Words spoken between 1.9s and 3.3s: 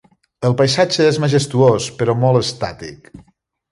però molt estàtic.